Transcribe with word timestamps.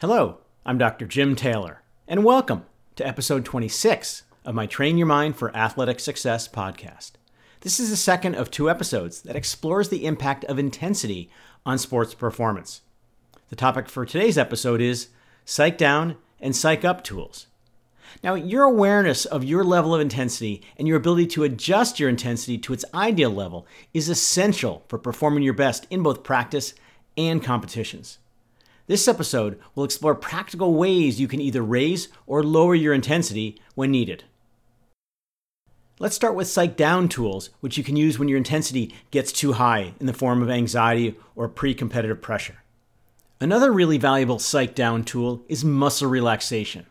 Hello, 0.00 0.38
I'm 0.64 0.78
Dr. 0.78 1.04
Jim 1.04 1.36
Taylor, 1.36 1.82
and 2.08 2.24
welcome 2.24 2.64
to 2.96 3.06
episode 3.06 3.44
26 3.44 4.22
of 4.46 4.54
my 4.54 4.64
Train 4.64 4.96
Your 4.96 5.06
Mind 5.06 5.36
for 5.36 5.54
Athletic 5.54 6.00
Success 6.00 6.48
podcast. 6.48 7.12
This 7.60 7.78
is 7.78 7.90
the 7.90 7.98
second 7.98 8.34
of 8.34 8.50
two 8.50 8.70
episodes 8.70 9.20
that 9.20 9.36
explores 9.36 9.90
the 9.90 10.06
impact 10.06 10.46
of 10.46 10.58
intensity 10.58 11.28
on 11.66 11.76
sports 11.76 12.14
performance. 12.14 12.80
The 13.50 13.56
topic 13.56 13.90
for 13.90 14.06
today's 14.06 14.38
episode 14.38 14.80
is 14.80 15.08
psych 15.44 15.76
down 15.76 16.16
and 16.40 16.56
psych 16.56 16.82
up 16.82 17.04
tools. 17.04 17.48
Now, 18.24 18.36
your 18.36 18.62
awareness 18.62 19.26
of 19.26 19.44
your 19.44 19.64
level 19.64 19.94
of 19.94 20.00
intensity 20.00 20.62
and 20.78 20.88
your 20.88 20.96
ability 20.96 21.26
to 21.26 21.44
adjust 21.44 22.00
your 22.00 22.08
intensity 22.08 22.56
to 22.56 22.72
its 22.72 22.86
ideal 22.94 23.32
level 23.32 23.66
is 23.92 24.08
essential 24.08 24.82
for 24.88 24.98
performing 24.98 25.42
your 25.42 25.52
best 25.52 25.86
in 25.90 26.02
both 26.02 26.22
practice 26.22 26.72
and 27.18 27.44
competitions. 27.44 28.16
This 28.90 29.06
episode 29.06 29.56
will 29.76 29.84
explore 29.84 30.16
practical 30.16 30.74
ways 30.74 31.20
you 31.20 31.28
can 31.28 31.40
either 31.40 31.62
raise 31.62 32.08
or 32.26 32.42
lower 32.42 32.74
your 32.74 32.92
intensity 32.92 33.62
when 33.76 33.92
needed. 33.92 34.24
Let's 36.00 36.16
start 36.16 36.34
with 36.34 36.48
psych 36.48 36.76
down 36.76 37.08
tools, 37.08 37.50
which 37.60 37.78
you 37.78 37.84
can 37.84 37.94
use 37.94 38.18
when 38.18 38.26
your 38.26 38.36
intensity 38.36 38.92
gets 39.12 39.30
too 39.30 39.52
high 39.52 39.94
in 40.00 40.06
the 40.06 40.12
form 40.12 40.42
of 40.42 40.50
anxiety 40.50 41.16
or 41.36 41.48
pre 41.48 41.72
competitive 41.72 42.20
pressure. 42.20 42.64
Another 43.40 43.70
really 43.70 43.96
valuable 43.96 44.40
psych 44.40 44.74
down 44.74 45.04
tool 45.04 45.44
is 45.48 45.64
muscle 45.64 46.10
relaxation. 46.10 46.86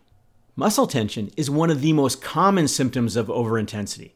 Muscle 0.56 0.88
tension 0.88 1.30
is 1.36 1.50
one 1.50 1.70
of 1.70 1.82
the 1.82 1.92
most 1.92 2.22
common 2.22 2.70
symptoms 2.70 3.18
of 3.18 3.28
overintensity. 3.28 4.14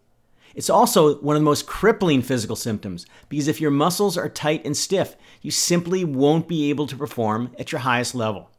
It's 0.56 0.70
also 0.70 1.16
one 1.16 1.36
of 1.36 1.42
the 1.42 1.46
most 1.46 1.66
crippling 1.66 2.22
physical 2.22 2.56
symptoms 2.56 3.06
because 3.30 3.48
if 3.48 3.60
your 3.60 3.72
muscles 3.72 4.18
are 4.18 4.30
tight 4.30 4.66
and 4.66 4.78
stiff, 4.78 5.16
you 5.42 5.52
simply 5.52 6.06
won't 6.06 6.48
be 6.48 6.70
able 6.70 6.88
to 6.88 6.96
perform 6.96 7.52
at 7.58 7.72
your 7.72 7.80
highest 7.80 8.14
level. 8.14 8.50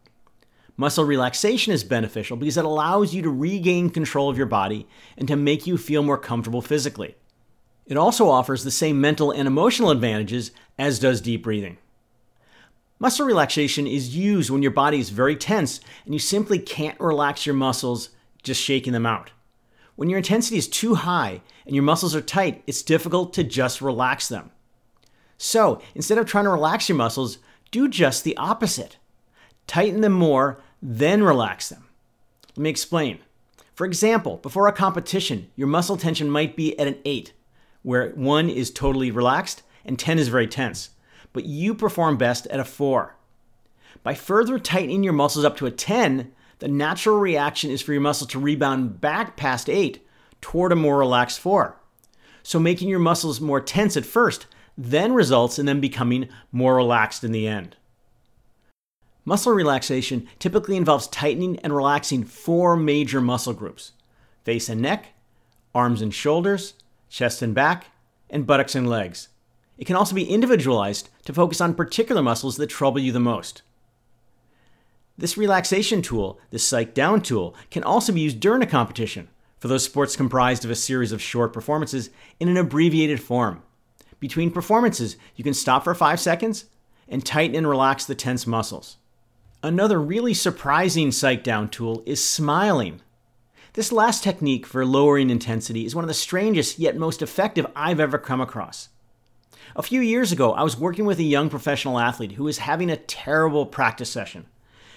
Muscle 0.77 1.05
relaxation 1.05 1.73
is 1.73 1.85
beneficial 1.85 2.37
because 2.37 2.57
it 2.57 2.65
allows 2.65 3.15
you 3.15 3.23
to 3.23 3.31
regain 3.31 3.91
control 3.91 4.29
of 4.29 4.37
your 4.37 4.47
body 4.47 4.89
and 5.17 5.29
to 5.29 5.37
make 5.37 5.69
you 5.69 5.79
feel 5.79 6.03
more 6.03 6.19
comfortable 6.19 6.61
physically. 6.61 7.15
It 7.87 7.97
also 7.97 8.29
offers 8.29 8.65
the 8.65 8.73
same 8.73 9.01
mental 9.01 9.31
and 9.31 9.47
emotional 9.47 9.91
advantages 9.91 10.51
as 10.77 10.99
does 10.99 11.21
deep 11.21 11.45
breathing. 11.45 11.79
Muscle 12.99 13.27
relaxation 13.27 13.87
is 13.87 14.17
used 14.17 14.51
when 14.51 14.63
your 14.63 14.71
body 14.73 14.99
is 14.99 15.11
very 15.11 15.37
tense 15.37 15.79
and 16.05 16.15
you 16.15 16.19
simply 16.19 16.59
can't 16.59 16.99
relax 16.99 17.47
your 17.47 17.55
muscles 17.55 18.09
just 18.43 18.61
shaking 18.61 18.93
them 18.93 19.07
out. 19.07 19.31
When 19.97 20.11
your 20.11 20.19
intensity 20.19 20.57
is 20.57 20.69
too 20.69 20.95
high 20.95 21.41
and 21.67 21.75
your 21.75 21.85
muscles 21.85 22.15
are 22.15 22.21
tight, 22.21 22.63
it's 22.67 22.83
difficult 22.83 23.33
to 23.35 23.45
just 23.45 23.81
relax 23.81 24.29
them. 24.29 24.51
So 25.39 25.81
instead 25.95 26.19
of 26.19 26.27
trying 26.27 26.45
to 26.45 26.51
relax 26.51 26.89
your 26.89 26.99
muscles, 26.99 27.39
do 27.71 27.89
just 27.89 28.25
the 28.25 28.37
opposite. 28.37 28.97
Tighten 29.67 30.01
them 30.01 30.13
more, 30.13 30.61
then 30.83 31.23
relax 31.23 31.69
them. 31.69 31.85
Let 32.57 32.63
me 32.63 32.71
explain. 32.71 33.19
For 33.75 33.87
example, 33.87 34.37
before 34.39 34.69
a 34.69 34.73
competition, 34.73 35.51
your 35.57 35.67
muscle 35.67 35.97
tension 35.97 36.31
might 36.31 36.55
be 36.55 36.79
at 36.79 36.87
an 36.87 36.99
8, 37.05 37.33
where 37.83 38.11
1 38.11 38.49
is 38.49 38.71
totally 38.71 39.11
relaxed 39.11 39.63
and 39.85 39.99
10 39.99 40.19
is 40.19 40.29
very 40.29 40.47
tense, 40.47 40.91
but 41.33 41.45
you 41.45 41.75
perform 41.75 42.17
best 42.17 42.47
at 42.47 42.61
a 42.61 42.65
4. 42.65 43.17
By 44.03 44.15
further 44.15 44.59
tightening 44.59 45.03
your 45.03 45.13
muscles 45.13 45.45
up 45.45 45.57
to 45.57 45.67
a 45.67 45.71
10, 45.71 46.33
the 46.65 46.69
natural 46.69 47.19
reaction 47.19 47.71
is 47.71 47.83
for 47.83 47.93
your 47.93 48.01
muscle 48.01 48.27
to 48.27 48.39
rebound 48.39 48.99
back 48.99 49.37
past 49.37 49.69
8 49.69 50.03
toward 50.41 50.73
a 50.73 50.75
more 50.75 50.97
relaxed 50.97 51.39
4. 51.39 51.77
So 52.43 52.59
making 52.59 52.89
your 52.89 53.01
muscles 53.01 53.39
more 53.39 53.61
tense 53.61 53.99
at 53.99 54.07
first 54.07 54.47
then 54.79 55.13
results 55.13 55.59
in 55.59 55.67
them 55.67 55.79
becoming 55.79 56.27
more 56.51 56.75
relaxed 56.75 57.23
in 57.23 57.33
the 57.33 57.47
end. 57.47 57.77
Muscle 59.27 59.53
relaxation 59.53 60.27
typically 60.39 60.79
involves 60.79 61.07
tightening 61.09 61.59
and 61.59 61.77
relaxing 61.77 62.25
four 62.25 62.79
major 62.79 63.21
muscle 63.21 63.53
groups 63.53 63.93
face 64.43 64.71
and 64.71 64.81
neck, 64.81 65.09
arms 65.75 66.01
and 66.01 66.15
shoulders, 66.15 66.73
chest 67.11 67.43
and 67.43 67.55
back, 67.55 67.89
and 68.31 68.47
buttocks 68.47 68.75
and 68.75 68.89
legs. 68.89 69.29
It 69.77 69.85
can 69.85 69.97
also 69.97 70.15
be 70.15 70.31
individualized 70.31 71.11
to 71.27 71.35
focus 71.35 71.61
on 71.61 71.75
particular 71.75 72.23
muscles 72.23 72.57
that 72.57 72.69
trouble 72.69 73.01
you 73.01 73.13
the 73.13 73.21
most. 73.21 73.61
This 75.17 75.37
relaxation 75.37 76.03
tool, 76.03 76.41
this 76.51 76.67
psych 76.67 76.93
down 76.93 77.21
tool, 77.21 77.55
can 77.71 77.85
also 77.85 78.13
be 78.13 78.23
used 78.23 78.41
during 78.41 78.63
a 78.63 78.67
competition 78.67 79.29
for 79.59 79.69
those 79.69 79.85
sports 79.85 80.17
comprised 80.17 80.65
of 80.65 80.71
a 80.71 80.75
series 80.75 81.13
of 81.13 81.23
short 81.23 81.53
performances 81.53 82.11
in 82.41 82.49
an 82.49 82.57
abbreviated 82.57 83.23
form. 83.23 83.63
Between 84.19 84.51
performances, 84.51 85.17
you 85.37 85.45
can 85.45 85.55
stop 85.55 85.85
for 85.85 85.95
five 85.95 86.19
seconds 86.19 86.65
and 87.09 87.25
tighten 87.25 87.55
and 87.55 87.69
relax 87.69 88.05
the 88.05 88.15
tense 88.15 88.47
muscles. 88.47 88.97
Another 89.63 90.01
really 90.01 90.35
surprising 90.35 91.13
psych 91.13 91.45
down 91.45 91.69
tool 91.69 92.03
is 92.05 92.23
smiling. 92.23 93.01
This 93.75 93.93
last 93.93 94.23
technique 94.23 94.67
for 94.67 94.85
lowering 94.85 95.31
intensity 95.31 95.87
is 95.87 95.95
one 95.95 96.05
of 96.05 96.09
the 96.09 96.15
strangest 96.15 96.79
yet 96.79 96.97
most 96.97 97.23
effective 97.23 97.67
I've 97.77 98.01
ever 98.01 98.19
come 98.19 98.41
across. 98.41 98.89
A 99.77 99.83
few 99.83 100.01
years 100.01 100.33
ago, 100.33 100.53
I 100.53 100.63
was 100.63 100.77
working 100.77 101.07
with 101.07 101.19
a 101.19 101.25
young 101.25 101.49
professional 101.49 101.99
athlete 101.99 102.33
who 102.33 102.45
was 102.45 102.59
having 102.59 102.91
a 102.91 102.97
terrible 102.97 103.65
practice 103.65 104.11
session. 104.11 104.47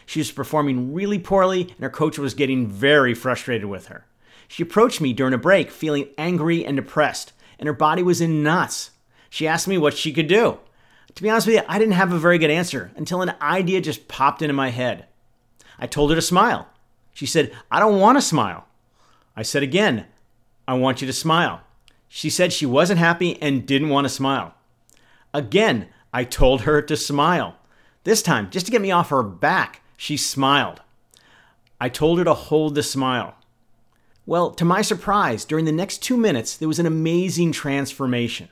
She 0.07 0.21
was 0.21 0.31
performing 0.31 0.93
really 0.93 1.19
poorly, 1.19 1.63
and 1.63 1.79
her 1.79 1.89
coach 1.89 2.17
was 2.17 2.33
getting 2.33 2.65
very 2.65 3.13
frustrated 3.13 3.65
with 3.65 3.87
her. 3.87 4.05
She 4.47 4.63
approached 4.63 5.01
me 5.01 5.11
during 5.11 5.33
a 5.33 5.37
break 5.37 5.69
feeling 5.69 6.07
angry 6.17 6.65
and 6.65 6.77
depressed, 6.77 7.33
and 7.59 7.67
her 7.67 7.73
body 7.73 8.01
was 8.01 8.21
in 8.21 8.41
knots. 8.41 8.91
She 9.29 9.45
asked 9.45 9.67
me 9.67 9.77
what 9.77 9.97
she 9.97 10.13
could 10.13 10.27
do. 10.27 10.59
To 11.13 11.23
be 11.23 11.29
honest 11.29 11.47
with 11.47 11.57
you, 11.57 11.63
I 11.67 11.77
didn't 11.77 11.95
have 11.95 12.13
a 12.13 12.17
very 12.17 12.37
good 12.37 12.49
answer 12.49 12.89
until 12.95 13.21
an 13.21 13.35
idea 13.41 13.81
just 13.81 14.07
popped 14.07 14.41
into 14.41 14.53
my 14.53 14.69
head. 14.69 15.07
I 15.77 15.87
told 15.87 16.09
her 16.09 16.15
to 16.15 16.21
smile. 16.21 16.69
She 17.13 17.25
said, 17.25 17.51
I 17.69 17.81
don't 17.81 17.99
want 17.99 18.17
to 18.17 18.21
smile. 18.21 18.65
I 19.35 19.41
said 19.41 19.61
again, 19.61 20.05
I 20.69 20.75
want 20.75 21.01
you 21.01 21.07
to 21.07 21.13
smile. 21.13 21.61
She 22.07 22.29
said 22.29 22.53
she 22.53 22.65
wasn't 22.65 22.99
happy 22.99 23.41
and 23.41 23.67
didn't 23.67 23.89
want 23.89 24.05
to 24.05 24.09
smile. 24.09 24.53
Again, 25.33 25.89
I 26.13 26.23
told 26.23 26.61
her 26.61 26.81
to 26.81 26.95
smile. 26.95 27.57
This 28.05 28.21
time, 28.21 28.49
just 28.51 28.67
to 28.67 28.71
get 28.71 28.81
me 28.81 28.91
off 28.91 29.09
her 29.09 29.21
back, 29.21 29.81
she 29.97 30.15
smiled. 30.15 30.81
I 31.81 31.89
told 31.89 32.19
her 32.19 32.23
to 32.23 32.33
hold 32.33 32.75
the 32.75 32.83
smile. 32.83 33.35
Well, 34.25 34.51
to 34.51 34.65
my 34.65 34.81
surprise, 34.81 35.43
during 35.43 35.65
the 35.65 35.71
next 35.71 36.01
two 36.03 36.17
minutes, 36.17 36.55
there 36.55 36.67
was 36.67 36.79
an 36.79 36.85
amazing 36.85 37.51
transformation. 37.51 38.49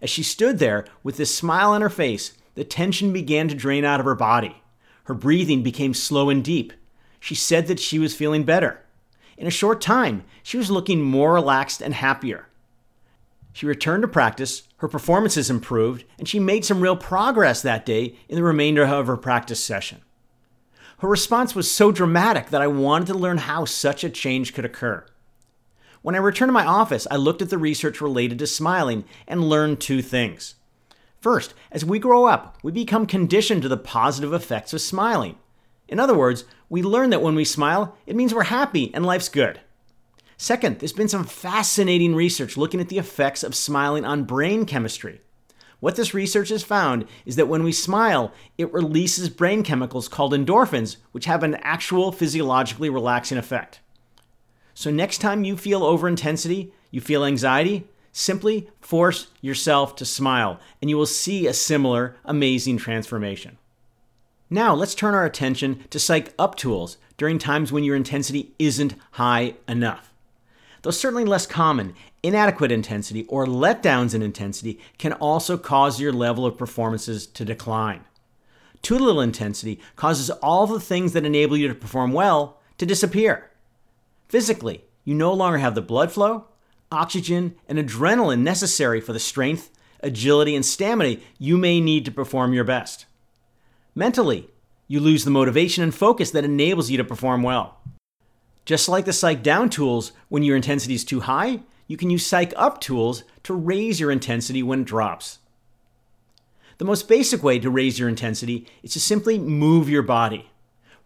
As 0.00 0.10
she 0.10 0.22
stood 0.22 0.58
there 0.58 0.86
with 1.02 1.16
this 1.16 1.34
smile 1.34 1.70
on 1.70 1.82
her 1.82 1.90
face, 1.90 2.34
the 2.54 2.64
tension 2.64 3.12
began 3.12 3.48
to 3.48 3.54
drain 3.54 3.84
out 3.84 4.00
of 4.00 4.06
her 4.06 4.14
body. 4.14 4.62
Her 5.04 5.14
breathing 5.14 5.62
became 5.62 5.94
slow 5.94 6.30
and 6.30 6.44
deep. 6.44 6.72
She 7.20 7.34
said 7.34 7.66
that 7.66 7.80
she 7.80 7.98
was 7.98 8.14
feeling 8.14 8.44
better. 8.44 8.80
In 9.36 9.46
a 9.46 9.50
short 9.50 9.80
time, 9.80 10.24
she 10.42 10.56
was 10.56 10.70
looking 10.70 11.02
more 11.02 11.32
relaxed 11.32 11.80
and 11.80 11.94
happier. 11.94 12.48
She 13.52 13.66
returned 13.66 14.02
to 14.02 14.08
practice, 14.08 14.64
her 14.78 14.88
performances 14.88 15.48
improved, 15.48 16.04
and 16.18 16.28
she 16.28 16.38
made 16.38 16.64
some 16.64 16.80
real 16.80 16.96
progress 16.96 17.62
that 17.62 17.86
day 17.86 18.16
in 18.28 18.36
the 18.36 18.42
remainder 18.42 18.84
of 18.84 19.06
her 19.06 19.16
practice 19.16 19.62
session. 19.62 20.02
Her 21.04 21.10
response 21.10 21.54
was 21.54 21.70
so 21.70 21.92
dramatic 21.92 22.48
that 22.48 22.62
I 22.62 22.66
wanted 22.66 23.08
to 23.08 23.18
learn 23.18 23.36
how 23.36 23.66
such 23.66 24.04
a 24.04 24.08
change 24.08 24.54
could 24.54 24.64
occur. 24.64 25.04
When 26.00 26.14
I 26.14 26.18
returned 26.18 26.48
to 26.48 26.54
my 26.54 26.64
office, 26.64 27.06
I 27.10 27.16
looked 27.16 27.42
at 27.42 27.50
the 27.50 27.58
research 27.58 28.00
related 28.00 28.38
to 28.38 28.46
smiling 28.46 29.04
and 29.28 29.46
learned 29.46 29.82
two 29.82 30.00
things. 30.00 30.54
First, 31.20 31.52
as 31.70 31.84
we 31.84 31.98
grow 31.98 32.24
up, 32.24 32.56
we 32.62 32.72
become 32.72 33.04
conditioned 33.04 33.60
to 33.60 33.68
the 33.68 33.76
positive 33.76 34.32
effects 34.32 34.72
of 34.72 34.80
smiling. 34.80 35.36
In 35.88 36.00
other 36.00 36.16
words, 36.16 36.46
we 36.70 36.82
learn 36.82 37.10
that 37.10 37.20
when 37.20 37.34
we 37.34 37.44
smile, 37.44 37.98
it 38.06 38.16
means 38.16 38.32
we're 38.32 38.44
happy 38.44 38.90
and 38.94 39.04
life's 39.04 39.28
good. 39.28 39.60
Second, 40.38 40.78
there's 40.78 40.94
been 40.94 41.08
some 41.08 41.24
fascinating 41.24 42.14
research 42.14 42.56
looking 42.56 42.80
at 42.80 42.88
the 42.88 42.96
effects 42.96 43.42
of 43.42 43.54
smiling 43.54 44.06
on 44.06 44.24
brain 44.24 44.64
chemistry. 44.64 45.20
What 45.84 45.96
this 45.96 46.14
research 46.14 46.48
has 46.48 46.62
found 46.62 47.04
is 47.26 47.36
that 47.36 47.46
when 47.46 47.62
we 47.62 47.70
smile, 47.70 48.32
it 48.56 48.72
releases 48.72 49.28
brain 49.28 49.62
chemicals 49.62 50.08
called 50.08 50.32
endorphins, 50.32 50.96
which 51.12 51.26
have 51.26 51.42
an 51.42 51.56
actual 51.56 52.10
physiologically 52.10 52.88
relaxing 52.88 53.36
effect. 53.36 53.80
So, 54.72 54.90
next 54.90 55.18
time 55.18 55.44
you 55.44 55.58
feel 55.58 55.82
overintensity, 55.82 56.70
you 56.90 57.02
feel 57.02 57.22
anxiety, 57.22 57.86
simply 58.12 58.70
force 58.80 59.26
yourself 59.42 59.94
to 59.96 60.06
smile, 60.06 60.58
and 60.80 60.88
you 60.88 60.96
will 60.96 61.04
see 61.04 61.46
a 61.46 61.52
similar 61.52 62.16
amazing 62.24 62.78
transformation. 62.78 63.58
Now, 64.48 64.74
let's 64.74 64.94
turn 64.94 65.12
our 65.12 65.26
attention 65.26 65.84
to 65.90 66.00
psych 66.00 66.32
up 66.38 66.54
tools 66.54 66.96
during 67.18 67.38
times 67.38 67.72
when 67.72 67.84
your 67.84 67.94
intensity 67.94 68.54
isn't 68.58 68.94
high 69.10 69.56
enough. 69.68 70.14
Though 70.80 70.92
certainly 70.92 71.26
less 71.26 71.46
common, 71.46 71.94
inadequate 72.24 72.72
intensity 72.72 73.24
or 73.26 73.46
letdowns 73.46 74.14
in 74.14 74.22
intensity 74.22 74.80
can 74.98 75.12
also 75.12 75.56
cause 75.56 76.00
your 76.00 76.12
level 76.12 76.46
of 76.46 76.58
performances 76.58 77.26
to 77.26 77.44
decline. 77.44 78.02
Too 78.82 78.98
little 78.98 79.20
intensity 79.20 79.78
causes 79.94 80.30
all 80.30 80.66
the 80.66 80.80
things 80.80 81.12
that 81.12 81.24
enable 81.24 81.56
you 81.56 81.68
to 81.68 81.74
perform 81.74 82.12
well 82.12 82.60
to 82.78 82.86
disappear. 82.86 83.50
Physically, 84.28 84.84
you 85.04 85.14
no 85.14 85.32
longer 85.32 85.58
have 85.58 85.74
the 85.74 85.82
blood 85.82 86.10
flow, 86.10 86.48
oxygen, 86.90 87.54
and 87.68 87.78
adrenaline 87.78 88.40
necessary 88.40 89.00
for 89.00 89.12
the 89.12 89.20
strength, 89.20 89.70
agility, 90.00 90.56
and 90.56 90.64
stamina 90.64 91.20
you 91.38 91.56
may 91.56 91.80
need 91.80 92.04
to 92.04 92.10
perform 92.10 92.52
your 92.52 92.64
best. 92.64 93.06
Mentally, 93.94 94.48
You 94.86 95.00
lose 95.00 95.24
the 95.24 95.30
motivation 95.30 95.82
and 95.82 95.94
focus 95.94 96.30
that 96.32 96.44
enables 96.44 96.90
you 96.90 96.98
to 96.98 97.04
perform 97.04 97.42
well. 97.42 97.78
Just 98.66 98.88
like 98.88 99.04
the 99.04 99.12
psych 99.12 99.42
down 99.42 99.70
tools 99.70 100.12
when 100.28 100.42
your 100.42 100.56
intensity 100.56 100.94
is 100.94 101.04
too 101.04 101.20
high, 101.20 101.60
you 101.86 101.96
can 101.96 102.10
use 102.10 102.26
psych 102.26 102.52
up 102.56 102.80
tools 102.80 103.24
to 103.42 103.54
raise 103.54 104.00
your 104.00 104.10
intensity 104.10 104.62
when 104.62 104.80
it 104.80 104.86
drops. 104.86 105.38
The 106.78 106.84
most 106.84 107.08
basic 107.08 107.42
way 107.42 107.58
to 107.60 107.70
raise 107.70 107.98
your 107.98 108.08
intensity 108.08 108.66
is 108.82 108.92
to 108.94 109.00
simply 109.00 109.38
move 109.38 109.88
your 109.88 110.02
body. 110.02 110.50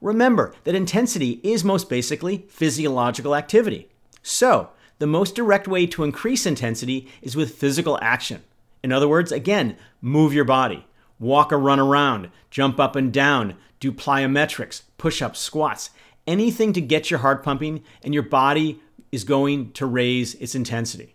Remember 0.00 0.54
that 0.64 0.74
intensity 0.74 1.40
is 1.42 1.64
most 1.64 1.88
basically 1.88 2.46
physiological 2.48 3.34
activity. 3.34 3.88
So, 4.22 4.70
the 4.98 5.06
most 5.06 5.34
direct 5.34 5.68
way 5.68 5.86
to 5.86 6.04
increase 6.04 6.46
intensity 6.46 7.08
is 7.22 7.36
with 7.36 7.54
physical 7.54 7.98
action. 8.00 8.42
In 8.82 8.92
other 8.92 9.08
words, 9.08 9.32
again, 9.32 9.76
move 10.00 10.32
your 10.32 10.44
body. 10.44 10.86
Walk 11.20 11.52
or 11.52 11.58
run 11.58 11.80
around, 11.80 12.30
jump 12.50 12.78
up 12.78 12.94
and 12.94 13.12
down, 13.12 13.56
do 13.80 13.92
plyometrics, 13.92 14.82
push 14.98 15.20
ups, 15.20 15.40
squats, 15.40 15.90
anything 16.26 16.72
to 16.72 16.80
get 16.80 17.10
your 17.10 17.20
heart 17.20 17.42
pumping 17.42 17.82
and 18.02 18.14
your 18.14 18.22
body 18.22 18.80
is 19.12 19.24
going 19.24 19.72
to 19.72 19.86
raise 19.86 20.34
its 20.36 20.54
intensity. 20.54 21.14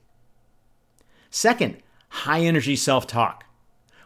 Second, 1.29 1.77
high 2.09 2.41
energy 2.41 2.75
self 2.75 3.07
talk. 3.07 3.45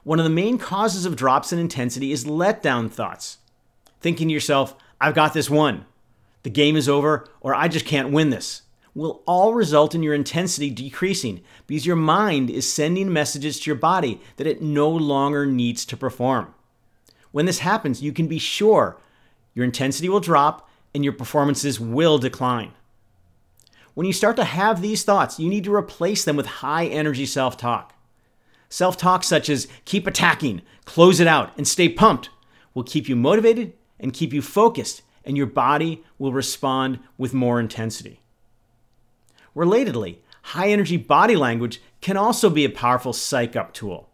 One 0.04 0.20
of 0.20 0.24
the 0.24 0.30
main 0.30 0.58
causes 0.58 1.06
of 1.06 1.18
drops 1.18 1.52
in 1.52 1.60
intensity 1.60 2.12
is 2.12 2.24
letdown 2.24 2.90
thoughts. 2.90 3.40
Thinking 4.00 4.30
to 4.30 4.34
yourself, 4.34 4.76
I've 5.02 5.16
got 5.16 5.34
this 5.34 5.50
one, 5.50 5.86
the 6.44 6.50
game 6.50 6.78
is 6.78 6.88
over, 6.88 7.28
or 7.42 7.54
I 7.54 7.68
just 7.68 7.86
can't 7.86 8.12
win 8.12 8.30
this, 8.30 8.62
will 8.96 9.22
all 9.28 9.54
result 9.54 9.94
in 9.94 10.02
your 10.02 10.14
intensity 10.14 10.70
decreasing 10.70 11.42
because 11.68 11.86
your 11.86 11.96
mind 11.96 12.50
is 12.50 12.72
sending 12.72 13.12
messages 13.12 13.60
to 13.60 13.70
your 13.70 13.76
body 13.76 14.22
that 14.38 14.48
it 14.48 14.62
no 14.62 14.90
longer 14.90 15.46
needs 15.46 15.86
to 15.86 15.98
perform. 15.98 16.54
When 17.32 17.46
this 17.46 17.60
happens, 17.60 18.02
you 18.02 18.14
can 18.14 18.28
be 18.28 18.40
sure 18.40 18.98
your 19.54 19.66
intensity 19.66 20.08
will 20.08 20.20
drop 20.20 20.70
and 20.96 21.04
your 21.04 21.14
performances 21.14 21.80
will 21.80 22.18
decline. 22.18 22.72
When 23.98 24.06
you 24.06 24.14
start 24.14 24.36
to 24.36 24.44
have 24.44 24.84
these 24.84 25.04
thoughts, 25.04 25.40
you 25.40 25.50
need 25.50 25.64
to 25.64 25.74
replace 25.74 26.24
them 26.24 26.36
with 26.36 26.46
high 26.46 26.86
energy 26.86 27.26
self 27.26 27.58
talk. 27.58 27.96
Self 28.70 28.96
talk 28.96 29.24
such 29.24 29.50
as 29.50 29.68
keep 29.86 30.06
attacking, 30.06 30.62
close 30.86 31.20
it 31.20 31.26
out, 31.26 31.52
and 31.58 31.68
stay 31.68 31.90
pumped 31.90 32.30
will 32.76 32.84
keep 32.84 33.10
you 33.10 33.16
motivated 33.16 33.74
and 34.00 34.14
keep 34.14 34.34
you 34.34 34.44
focused, 34.44 35.02
and 35.26 35.36
your 35.36 35.48
body 35.48 36.04
will 36.20 36.32
respond 36.32 37.00
with 37.18 37.34
more 37.34 37.60
intensity. 37.60 38.22
Relatedly, 39.56 40.18
high 40.44 40.70
energy 40.70 40.98
body 40.98 41.36
language 41.36 41.82
can 42.00 42.18
also 42.18 42.52
be 42.52 42.66
a 42.66 42.70
powerful 42.70 43.14
psych 43.14 43.56
up 43.56 43.74
tool. 43.74 44.12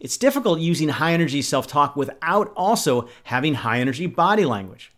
It's 0.00 0.16
difficult 0.16 0.58
using 0.60 0.88
high 0.88 1.12
energy 1.12 1.42
self 1.42 1.66
talk 1.66 1.96
without 1.96 2.50
also 2.56 3.10
having 3.24 3.56
high 3.56 3.78
energy 3.78 4.06
body 4.06 4.46
language. 4.46 4.90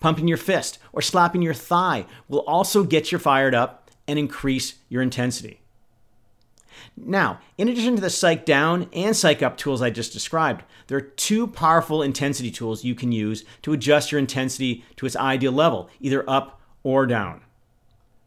Pumping 0.00 0.26
your 0.26 0.38
fist 0.38 0.78
or 0.92 1.02
slapping 1.02 1.42
your 1.42 1.54
thigh 1.54 2.06
will 2.28 2.40
also 2.40 2.82
get 2.84 3.12
you 3.12 3.18
fired 3.18 3.54
up 3.54 3.90
and 4.08 4.18
increase 4.18 4.74
your 4.88 5.02
intensity. 5.02 5.60
Now, 6.96 7.40
in 7.58 7.68
addition 7.68 7.96
to 7.96 8.02
the 8.02 8.10
psych 8.10 8.44
down 8.44 8.88
and 8.92 9.14
psych 9.14 9.42
up 9.42 9.56
tools 9.56 9.82
I 9.82 9.90
just 9.90 10.12
described, 10.12 10.64
there 10.86 10.98
are 10.98 11.02
two 11.02 11.46
powerful 11.46 12.02
intensity 12.02 12.50
tools 12.50 12.84
you 12.84 12.94
can 12.94 13.12
use 13.12 13.44
to 13.62 13.72
adjust 13.72 14.10
your 14.10 14.18
intensity 14.18 14.84
to 14.96 15.06
its 15.06 15.16
ideal 15.16 15.52
level, 15.52 15.90
either 16.00 16.28
up 16.28 16.60
or 16.82 17.06
down. 17.06 17.42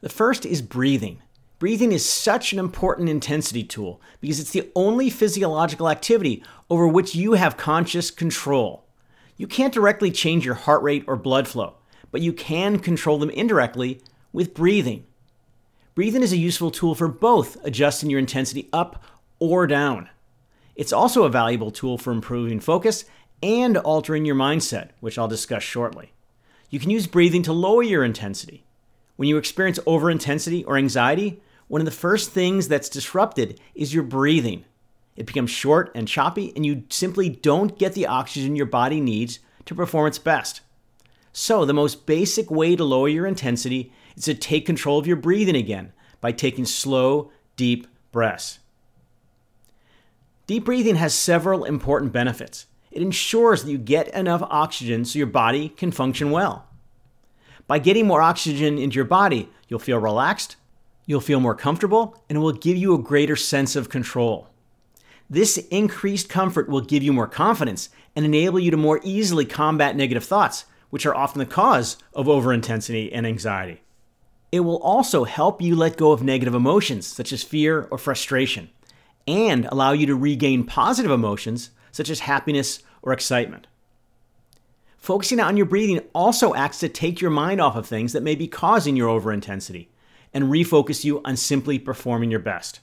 The 0.01 0.09
first 0.09 0.45
is 0.45 0.61
breathing. 0.61 1.21
Breathing 1.59 1.91
is 1.91 2.07
such 2.07 2.51
an 2.51 2.59
important 2.59 3.09
intensity 3.09 3.63
tool 3.63 4.01
because 4.19 4.39
it's 4.39 4.51
the 4.51 4.69
only 4.75 5.09
physiological 5.09 5.89
activity 5.89 6.43
over 6.69 6.87
which 6.87 7.15
you 7.15 7.33
have 7.33 7.57
conscious 7.57 8.11
control. 8.11 8.82
You 9.38 9.47
can't 9.47 9.74
directly 9.74 10.12
change 10.12 10.45
your 10.45 10.56
heart 10.56 10.83
rate 10.83 11.03
or 11.07 11.15
blood 11.15 11.47
flow, 11.47 11.75
but 12.12 12.21
you 12.21 12.33
can 12.33 12.80
control 12.80 13.18
them 13.18 13.30
indirectly 13.30 14.01
with 14.31 14.53
breathing. 14.53 15.06
Breathing 15.95 16.24
is 16.24 16.31
a 16.31 16.38
useful 16.38 16.71
tool 16.71 16.95
for 16.95 17.07
both 17.07 17.57
adjusting 17.63 18.09
your 18.09 18.19
intensity 18.19 18.69
up 18.74 19.03
or 19.39 19.68
down. 19.68 20.09
It's 20.75 20.94
also 20.94 21.24
a 21.24 21.30
valuable 21.30 21.71
tool 21.71 21.97
for 21.97 22.12
improving 22.12 22.59
focus 22.59 23.06
and 23.44 23.77
altering 23.77 24.25
your 24.25 24.35
mindset, 24.35 24.89
which 25.01 25.18
I'll 25.18 25.27
discuss 25.27 25.63
shortly. 25.63 26.13
You 26.69 26.79
can 26.79 26.89
use 26.89 27.06
breathing 27.06 27.44
to 27.44 27.53
lower 27.53 27.83
your 27.83 28.03
intensity. 28.03 28.65
When 29.15 29.29
you 29.29 29.38
experience 29.38 29.77
overintensity 29.79 30.63
or 30.65 30.77
anxiety, 30.77 31.41
one 31.68 31.81
of 31.81 31.86
the 31.86 31.91
first 31.91 32.31
things 32.31 32.68
that's 32.68 32.89
disrupted 32.89 33.59
is 33.75 33.94
your 33.94 34.03
breathing. 34.03 34.65
It 35.15 35.25
becomes 35.25 35.51
short 35.51 35.92
and 35.94 36.07
choppy, 36.07 36.54
and 36.56 36.65
you 36.65 36.83
simply 36.89 37.30
don't 37.30 37.77
get 37.77 37.94
the 37.94 38.07
oxygen 38.07 38.56
your 38.56 38.65
body 38.65 39.00
needs 39.00 39.39
to 39.65 39.75
perform 39.75 40.07
its 40.07 40.19
best. 40.19 40.62
So, 41.31 41.65
the 41.65 41.74
most 41.74 42.06
basic 42.06 42.51
way 42.51 42.75
to 42.75 42.83
lower 42.83 43.07
your 43.07 43.25
intensity 43.25 43.92
is 44.15 44.25
to 44.25 44.33
take 44.33 44.65
control 44.65 45.00
of 45.00 45.07
your 45.07 45.15
breathing 45.15 45.56
again 45.56 45.94
by 46.21 46.31
taking 46.31 46.65
slow, 46.65 47.31
deep 47.56 47.88
breaths. 48.12 48.60
Deep 50.45 50.65
breathing 50.65 50.95
has 50.95 51.13
several 51.13 51.63
important 51.63 52.12
benefits. 52.12 52.65
It 52.92 53.01
ensures 53.01 53.63
that 53.63 53.71
you 53.71 53.77
get 53.77 54.10
enough 54.10 54.44
oxygen 54.44 55.06
so 55.06 55.18
your 55.18 55.27
body 55.27 55.69
can 55.69 55.92
function 55.92 56.31
well. 56.31 56.68
By 57.65 57.80
getting 57.80 58.06
more 58.06 58.21
oxygen 58.21 58.77
into 58.77 58.95
your 58.95 59.06
body, 59.06 59.50
you'll 59.68 59.80
feel 59.80 59.98
relaxed, 59.98 60.57
you'll 61.06 61.21
feel 61.21 61.39
more 61.39 61.56
comfortable, 61.56 62.21
and 62.30 62.38
it 62.38 62.42
will 62.42 62.51
give 62.51 62.77
you 62.77 62.94
a 62.94 63.01
greater 63.01 63.36
sense 63.36 63.75
of 63.75 63.89
control. 63.89 64.50
This 65.33 65.57
increased 65.71 66.30
comfort 66.30 66.69
will 66.69 66.81
give 66.81 67.01
you 67.01 67.12
more 67.12 67.25
confidence 67.25 67.89
and 68.15 68.24
enable 68.24 68.59
you 68.59 68.69
to 68.69 68.77
more 68.77 69.00
easily 69.01 69.45
combat 69.45 69.95
negative 69.95 70.24
thoughts, 70.24 70.65
which 70.91 71.07
are 71.07 71.15
often 71.15 71.39
the 71.39 71.47
cause 71.47 71.97
of 72.13 72.27
overintensity 72.27 73.09
and 73.12 73.25
anxiety. 73.25 73.81
It 74.51 74.59
will 74.59 74.77
also 74.77 75.24
help 75.24 75.59
you 75.59 75.75
let 75.75 75.97
go 75.97 76.12
of 76.12 76.21
negative 76.21 76.53
emotions, 76.53 77.07
such 77.07 77.33
as 77.33 77.41
fear 77.41 77.88
or 77.89 77.97
frustration, 77.97 78.69
and 79.27 79.65
allow 79.65 79.91
you 79.91 80.06
to 80.06 80.15
regain 80.15 80.65
positive 80.65 81.09
emotions, 81.09 81.71
such 81.91 82.12
as 82.12 82.19
happiness 82.19 82.83
or 83.01 83.12
excitement. 83.12 83.65
Focusing 85.00 85.39
on 85.39 85.57
your 85.57 85.65
breathing 85.65 86.01
also 86.13 86.53
acts 86.53 86.77
to 86.81 86.89
take 86.89 87.21
your 87.21 87.31
mind 87.31 87.59
off 87.59 87.75
of 87.75 87.88
things 87.88 88.13
that 88.13 88.21
may 88.21 88.36
be 88.36 88.47
causing 88.47 88.95
your 88.95 89.19
overintensity 89.19 89.88
and 90.31 90.44
refocus 90.44 91.03
you 91.03 91.21
on 91.25 91.36
simply 91.36 91.79
performing 91.79 92.29
your 92.29 92.39
best. 92.39 92.81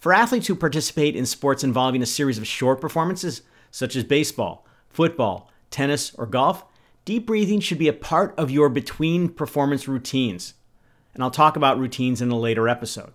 For 0.00 0.14
athletes 0.14 0.46
who 0.46 0.54
participate 0.54 1.14
in 1.14 1.26
sports 1.26 1.62
involving 1.62 2.02
a 2.02 2.06
series 2.06 2.38
of 2.38 2.46
short 2.46 2.80
performances, 2.80 3.42
such 3.70 3.94
as 3.94 4.02
baseball, 4.02 4.66
football, 4.88 5.50
tennis, 5.70 6.14
or 6.14 6.24
golf, 6.24 6.64
deep 7.04 7.26
breathing 7.26 7.60
should 7.60 7.78
be 7.78 7.86
a 7.86 7.92
part 7.92 8.34
of 8.38 8.50
your 8.50 8.70
between 8.70 9.28
performance 9.28 9.86
routines. 9.86 10.54
And 11.12 11.22
I'll 11.22 11.30
talk 11.30 11.54
about 11.54 11.78
routines 11.78 12.22
in 12.22 12.30
a 12.30 12.38
later 12.38 12.66
episode. 12.66 13.12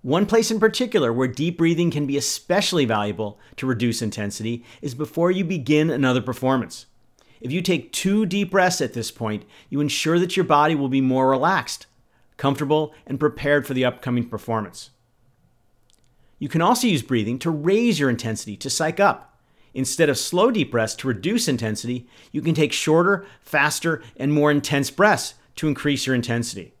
One 0.00 0.24
place 0.24 0.50
in 0.50 0.58
particular 0.58 1.12
where 1.12 1.28
deep 1.28 1.58
breathing 1.58 1.90
can 1.90 2.06
be 2.06 2.16
especially 2.16 2.86
valuable 2.86 3.38
to 3.56 3.66
reduce 3.66 4.00
intensity 4.00 4.64
is 4.80 4.94
before 4.94 5.30
you 5.30 5.44
begin 5.44 5.90
another 5.90 6.22
performance. 6.22 6.86
If 7.42 7.52
you 7.52 7.60
take 7.60 7.92
two 7.92 8.24
deep 8.24 8.50
breaths 8.50 8.80
at 8.80 8.94
this 8.94 9.10
point, 9.10 9.44
you 9.68 9.80
ensure 9.80 10.18
that 10.20 10.38
your 10.38 10.44
body 10.44 10.74
will 10.74 10.88
be 10.88 11.02
more 11.02 11.28
relaxed, 11.28 11.86
comfortable, 12.38 12.94
and 13.06 13.20
prepared 13.20 13.66
for 13.66 13.74
the 13.74 13.84
upcoming 13.84 14.26
performance. 14.26 14.88
You 16.38 16.48
can 16.48 16.62
also 16.62 16.86
use 16.86 17.02
breathing 17.02 17.38
to 17.40 17.50
raise 17.50 17.98
your 17.98 18.10
intensity 18.10 18.56
to 18.58 18.70
psych 18.70 19.00
up. 19.00 19.36
Instead 19.74 20.08
of 20.08 20.18
slow 20.18 20.50
deep 20.50 20.70
breaths 20.70 20.94
to 20.96 21.08
reduce 21.08 21.48
intensity, 21.48 22.08
you 22.32 22.40
can 22.40 22.54
take 22.54 22.72
shorter, 22.72 23.26
faster, 23.40 24.02
and 24.16 24.32
more 24.32 24.50
intense 24.50 24.90
breaths 24.90 25.34
to 25.56 25.68
increase 25.68 26.06
your 26.06 26.14
intensity. 26.14 26.72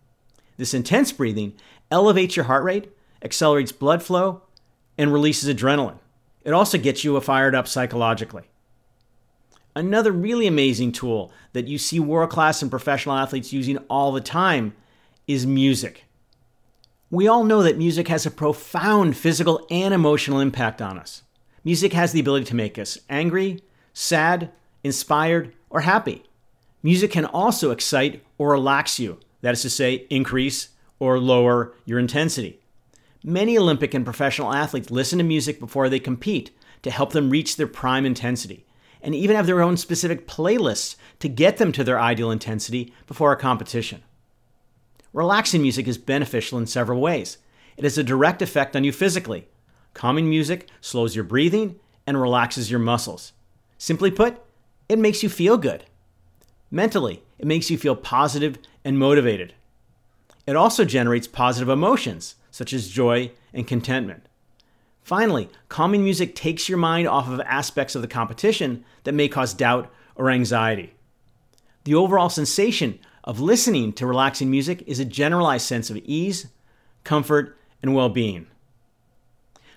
This 0.56 0.74
intense 0.74 1.12
breathing 1.12 1.54
elevates 1.90 2.36
your 2.36 2.46
heart 2.46 2.64
rate, 2.64 2.90
accelerates 3.22 3.72
blood 3.72 4.02
flow, 4.02 4.42
and 4.96 5.12
releases 5.12 5.54
adrenaline. 5.54 5.98
It 6.44 6.52
also 6.52 6.78
gets 6.78 7.04
you 7.04 7.20
fired 7.20 7.54
up 7.54 7.68
psychologically. 7.68 8.44
Another 9.76 10.10
really 10.10 10.46
amazing 10.46 10.92
tool 10.92 11.32
that 11.52 11.68
you 11.68 11.78
see 11.78 12.00
world 12.00 12.30
class 12.30 12.62
and 12.62 12.70
professional 12.70 13.14
athletes 13.14 13.52
using 13.52 13.78
all 13.88 14.10
the 14.10 14.20
time 14.20 14.74
is 15.26 15.46
music. 15.46 16.04
We 17.10 17.26
all 17.26 17.42
know 17.42 17.62
that 17.62 17.78
music 17.78 18.08
has 18.08 18.26
a 18.26 18.30
profound 18.30 19.16
physical 19.16 19.66
and 19.70 19.94
emotional 19.94 20.40
impact 20.40 20.82
on 20.82 20.98
us. 20.98 21.22
Music 21.64 21.94
has 21.94 22.12
the 22.12 22.20
ability 22.20 22.44
to 22.46 22.54
make 22.54 22.78
us 22.78 22.98
angry, 23.08 23.62
sad, 23.94 24.52
inspired, 24.84 25.54
or 25.70 25.80
happy. 25.80 26.24
Music 26.82 27.10
can 27.10 27.24
also 27.24 27.70
excite 27.70 28.22
or 28.36 28.52
relax 28.52 29.00
you, 29.00 29.18
that 29.40 29.54
is 29.54 29.62
to 29.62 29.70
say, 29.70 30.06
increase 30.10 30.68
or 30.98 31.18
lower 31.18 31.72
your 31.86 31.98
intensity. 31.98 32.60
Many 33.24 33.56
Olympic 33.56 33.94
and 33.94 34.04
professional 34.04 34.52
athletes 34.52 34.90
listen 34.90 35.16
to 35.16 35.24
music 35.24 35.58
before 35.58 35.88
they 35.88 35.98
compete 35.98 36.50
to 36.82 36.90
help 36.90 37.12
them 37.12 37.30
reach 37.30 37.56
their 37.56 37.66
prime 37.66 38.04
intensity, 38.04 38.66
and 39.00 39.14
even 39.14 39.34
have 39.34 39.46
their 39.46 39.62
own 39.62 39.78
specific 39.78 40.28
playlists 40.28 40.96
to 41.20 41.28
get 41.28 41.56
them 41.56 41.72
to 41.72 41.82
their 41.82 41.98
ideal 41.98 42.30
intensity 42.30 42.92
before 43.06 43.32
a 43.32 43.36
competition. 43.36 44.02
Relaxing 45.18 45.62
music 45.62 45.88
is 45.88 45.98
beneficial 45.98 46.58
in 46.58 46.66
several 46.68 47.00
ways. 47.00 47.38
It 47.76 47.82
has 47.82 47.98
a 47.98 48.04
direct 48.04 48.40
effect 48.40 48.76
on 48.76 48.84
you 48.84 48.92
physically. 48.92 49.48
Calming 49.92 50.30
music 50.30 50.68
slows 50.80 51.16
your 51.16 51.24
breathing 51.24 51.74
and 52.06 52.22
relaxes 52.22 52.70
your 52.70 52.78
muscles. 52.78 53.32
Simply 53.78 54.12
put, 54.12 54.40
it 54.88 54.96
makes 54.96 55.24
you 55.24 55.28
feel 55.28 55.58
good. 55.58 55.84
Mentally, 56.70 57.24
it 57.36 57.48
makes 57.48 57.68
you 57.68 57.76
feel 57.76 57.96
positive 57.96 58.58
and 58.84 58.96
motivated. 58.96 59.54
It 60.46 60.54
also 60.54 60.84
generates 60.84 61.26
positive 61.26 61.68
emotions, 61.68 62.36
such 62.52 62.72
as 62.72 62.86
joy 62.86 63.32
and 63.52 63.66
contentment. 63.66 64.24
Finally, 65.02 65.48
calming 65.68 66.04
music 66.04 66.36
takes 66.36 66.68
your 66.68 66.78
mind 66.78 67.08
off 67.08 67.28
of 67.28 67.40
aspects 67.40 67.96
of 67.96 68.02
the 68.02 68.06
competition 68.06 68.84
that 69.02 69.14
may 69.14 69.26
cause 69.26 69.52
doubt 69.52 69.92
or 70.14 70.30
anxiety. 70.30 70.92
The 71.82 71.96
overall 71.96 72.28
sensation 72.28 73.00
of 73.28 73.40
listening 73.40 73.92
to 73.92 74.06
relaxing 74.06 74.50
music 74.50 74.82
is 74.86 74.98
a 74.98 75.04
generalized 75.04 75.66
sense 75.66 75.90
of 75.90 75.98
ease, 75.98 76.46
comfort, 77.04 77.58
and 77.82 77.94
well 77.94 78.08
being. 78.08 78.46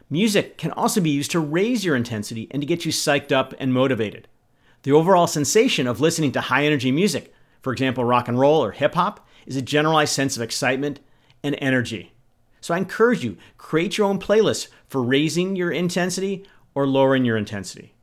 Music 0.10 0.58
can 0.58 0.72
also 0.72 1.02
be 1.02 1.10
used 1.10 1.32
to 1.32 1.40
raise 1.42 1.84
your 1.84 1.98
intensity 1.98 2.48
and 2.52 2.62
to 2.62 2.66
get 2.66 2.86
you 2.86 2.94
psyched 2.94 3.30
up 3.30 3.54
and 3.60 3.74
motivated. 3.74 4.30
The 4.84 4.94
overall 4.94 5.28
sensation 5.28 5.86
of 5.86 6.00
listening 6.00 6.32
to 6.32 6.42
high 6.42 6.64
energy 6.64 6.94
music, 6.94 7.34
for 7.62 7.74
example, 7.74 8.06
rock 8.06 8.30
and 8.30 8.40
roll 8.40 8.64
or 8.64 8.72
hip 8.72 8.96
hop, 8.96 9.28
is 9.46 9.58
a 9.58 9.62
generalized 9.62 10.14
sense 10.14 10.38
of 10.38 10.42
excitement 10.42 11.02
and 11.44 11.58
energy. 11.60 12.14
So 12.62 12.74
I 12.74 12.78
encourage 12.78 13.22
you, 13.22 13.36
create 13.58 13.98
your 13.98 14.08
own 14.08 14.18
playlist 14.18 14.70
for 14.88 15.04
raising 15.04 15.58
your 15.58 15.72
intensity 15.72 16.46
or 16.74 16.88
lowering 16.88 17.26
your 17.26 17.36
intensity. 17.36 17.96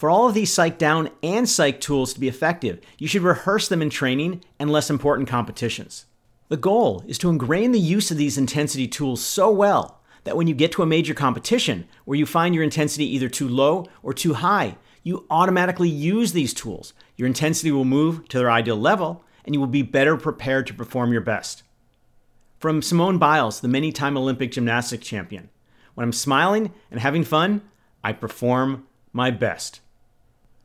For 0.00 0.08
all 0.08 0.26
of 0.26 0.32
these 0.32 0.50
psych 0.50 0.78
down 0.78 1.10
and 1.22 1.46
psych 1.46 1.78
tools 1.78 2.14
to 2.14 2.20
be 2.20 2.26
effective, 2.26 2.80
you 2.96 3.06
should 3.06 3.20
rehearse 3.20 3.68
them 3.68 3.82
in 3.82 3.90
training 3.90 4.42
and 4.58 4.72
less 4.72 4.88
important 4.88 5.28
competitions. 5.28 6.06
The 6.48 6.56
goal 6.56 7.04
is 7.06 7.18
to 7.18 7.28
ingrain 7.28 7.72
the 7.72 7.78
use 7.78 8.10
of 8.10 8.16
these 8.16 8.38
intensity 8.38 8.88
tools 8.88 9.22
so 9.22 9.50
well 9.50 10.00
that 10.24 10.38
when 10.38 10.46
you 10.46 10.54
get 10.54 10.72
to 10.72 10.82
a 10.82 10.86
major 10.86 11.12
competition 11.12 11.86
where 12.06 12.16
you 12.16 12.24
find 12.24 12.54
your 12.54 12.64
intensity 12.64 13.04
either 13.14 13.28
too 13.28 13.46
low 13.46 13.84
or 14.02 14.14
too 14.14 14.32
high, 14.32 14.78
you 15.02 15.26
automatically 15.28 15.90
use 15.90 16.32
these 16.32 16.54
tools. 16.54 16.94
Your 17.18 17.26
intensity 17.26 17.70
will 17.70 17.84
move 17.84 18.26
to 18.28 18.38
their 18.38 18.50
ideal 18.50 18.78
level 18.78 19.22
and 19.44 19.54
you 19.54 19.60
will 19.60 19.66
be 19.66 19.82
better 19.82 20.16
prepared 20.16 20.66
to 20.68 20.72
perform 20.72 21.12
your 21.12 21.20
best. 21.20 21.62
From 22.58 22.80
Simone 22.80 23.18
Biles, 23.18 23.60
the 23.60 23.68
many 23.68 23.92
time 23.92 24.16
Olympic 24.16 24.50
gymnastics 24.52 25.06
champion 25.06 25.50
When 25.92 26.04
I'm 26.04 26.14
smiling 26.14 26.72
and 26.90 27.00
having 27.00 27.22
fun, 27.22 27.60
I 28.02 28.14
perform 28.14 28.86
my 29.12 29.30
best. 29.30 29.82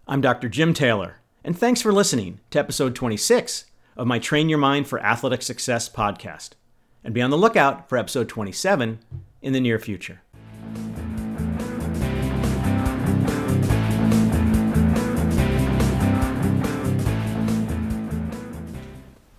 I'm 0.08 0.22
Dr. 0.22 0.50
Jim 0.50 0.76
Taylor, 0.76 1.16
and 1.44 1.58
thanks 1.58 1.82
for 1.82 1.92
listening 1.92 2.40
to 2.52 2.60
episode 2.60 2.94
26 2.94 3.66
of 3.98 4.06
my 4.06 4.20
Train 4.20 4.50
Your 4.50 4.60
Mind 4.60 4.88
for 4.88 5.00
Athletic 5.00 5.42
Success 5.42 5.90
podcast. 5.90 6.52
And 7.04 7.12
be 7.12 7.24
on 7.24 7.32
the 7.32 7.38
lookout 7.40 7.90
for 7.90 7.98
episode 7.98 8.30
27 8.30 9.00
in 9.42 9.54
the 9.54 9.60
near 9.60 9.80
future. 9.80 10.22